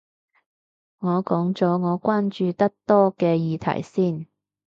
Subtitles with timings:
[0.97, 4.25] 我講咗我關注得多嘅議題先